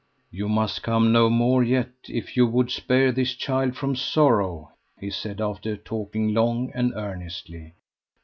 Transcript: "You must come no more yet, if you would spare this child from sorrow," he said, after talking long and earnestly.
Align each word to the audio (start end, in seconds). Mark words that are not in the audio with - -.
"You 0.31 0.49
must 0.49 0.81
come 0.81 1.11
no 1.11 1.29
more 1.29 1.63
yet, 1.63 1.91
if 2.09 2.35
you 2.35 2.47
would 2.47 2.71
spare 2.71 3.11
this 3.11 3.35
child 3.35 3.75
from 3.75 3.95
sorrow," 3.95 4.71
he 4.99 5.11
said, 5.11 5.39
after 5.39 5.77
talking 5.77 6.33
long 6.33 6.71
and 6.73 6.91
earnestly. 6.95 7.75